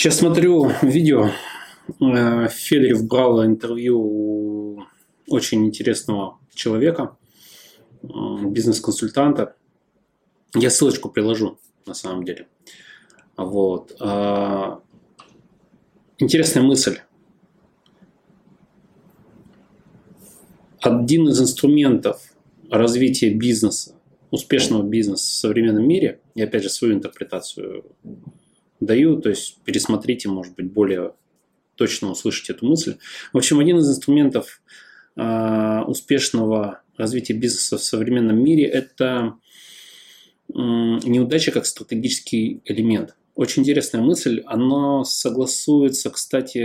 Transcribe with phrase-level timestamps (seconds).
[0.00, 1.28] Сейчас смотрю видео.
[2.00, 4.82] Э, Федорев брал интервью у
[5.28, 7.18] очень интересного человека,
[8.02, 8.08] э,
[8.46, 9.56] бизнес-консультанта.
[10.54, 12.48] Я ссылочку приложу, на самом деле.
[13.36, 13.94] Вот.
[14.00, 14.78] Э,
[16.16, 17.00] интересная мысль.
[20.80, 22.22] Один из инструментов
[22.70, 23.96] развития бизнеса,
[24.30, 27.84] успешного бизнеса в современном мире, и опять же свою интерпретацию
[28.80, 31.14] даю, то есть пересмотрите, может быть, более
[31.76, 32.96] точно услышать эту мысль.
[33.32, 34.60] В общем, один из инструментов
[35.16, 39.38] э, успешного развития бизнеса в современном мире– это
[40.48, 43.14] э, неудача как стратегический элемент.
[43.34, 46.58] Очень интересная мысль, она согласуется, кстати,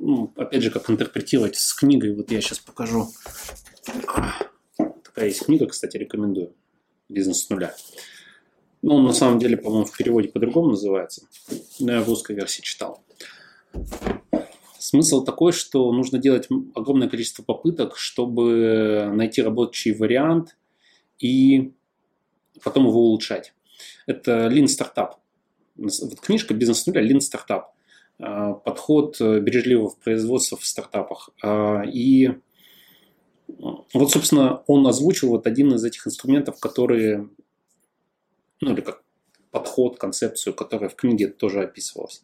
[0.00, 2.16] ну, опять же, как интерпретировать с книгой.
[2.16, 3.08] Вот я сейчас покажу.
[5.04, 6.54] Такая есть книга, кстати, рекомендую.
[7.08, 7.74] «Бизнес с нуля».
[8.82, 11.26] Ну, он на самом деле, по-моему, в переводе по-другому называется.
[11.78, 13.02] Но я в русской версии читал.
[14.78, 20.56] Смысл такой, что нужно делать огромное количество попыток, чтобы найти рабочий вариант
[21.20, 21.72] и
[22.62, 23.54] потом его улучшать.
[24.06, 25.12] Это Lean Startup.
[25.76, 27.62] Вот книжка «Бизнес нуля» Lean Startup.
[28.18, 31.30] А, подход бережливого в производстве в стартапах.
[31.42, 32.32] А, и
[33.94, 37.28] вот, собственно, он озвучил вот один из этих инструментов, которые
[38.62, 39.02] ну или как
[39.50, 42.22] подход, концепцию, которая в книге тоже описывалась.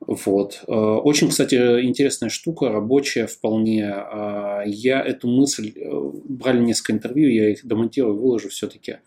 [0.00, 0.62] Вот.
[0.68, 3.88] Э, очень, кстати, интересная штука, рабочая вполне.
[3.88, 5.90] А, я эту мысль, э,
[6.28, 8.98] брали несколько интервью, я их демонтирую, выложу все-таки.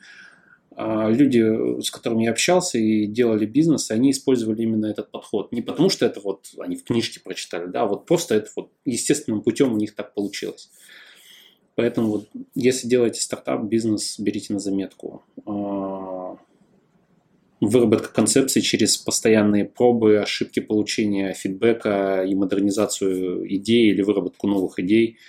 [0.72, 5.54] А, люди, с которыми я общался и делали бизнес, они использовали именно этот подход.
[5.54, 9.42] Не потому, что это вот они в книжке прочитали, да, вот просто это вот естественным
[9.42, 10.70] путем у них так получилось.
[11.80, 15.24] Поэтому вот, если делаете стартап, бизнес, берите на заметку.
[15.46, 16.36] А,
[17.62, 25.20] выработка концепции через постоянные пробы, ошибки получения фидбэка и модернизацию идей или выработку новых идей–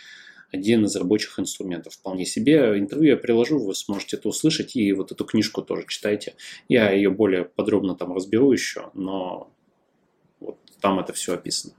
[0.51, 1.95] один из рабочих инструментов.
[1.95, 2.77] Вполне себе.
[2.77, 6.35] Интервью я приложу, вы сможете это услышать, и вот эту книжку тоже читайте.
[6.69, 9.53] Я ее более подробно там разберу еще, но
[10.41, 11.75] вот там это все описано.